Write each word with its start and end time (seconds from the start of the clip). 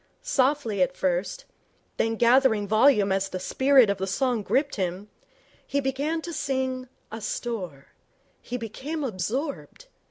Softly 0.23 0.81
at 0.81 0.97
first, 0.97 1.45
then 1.97 2.15
gathering 2.15 2.67
volume 2.67 3.11
as 3.11 3.29
the 3.29 3.39
spirit 3.39 3.87
of 3.87 3.99
the 3.99 4.07
song 4.07 4.41
gripped 4.41 4.77
him, 4.77 5.09
he 5.67 5.79
began 5.79 6.23
to 6.23 6.33
sing 6.33 6.89
'Asthore'. 7.11 7.85
He 8.41 8.57
became 8.57 9.03
absorbed. 9.03 9.85